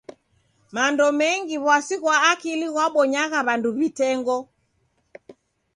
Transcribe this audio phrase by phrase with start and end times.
[0.75, 4.37] Mando mengi w'asi ghwa akili ghwabonyagha w'andu w'itengo.